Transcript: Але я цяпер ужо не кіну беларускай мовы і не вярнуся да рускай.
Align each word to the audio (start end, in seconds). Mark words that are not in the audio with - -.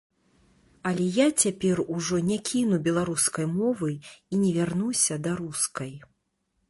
Але 0.91 1.05
я 1.17 1.27
цяпер 1.43 1.81
ужо 1.97 2.21
не 2.29 2.37
кіну 2.51 2.75
беларускай 2.87 3.47
мовы 3.59 3.91
і 4.33 4.41
не 4.45 4.51
вярнуся 4.59 5.13
да 5.29 5.39
рускай. 5.43 5.93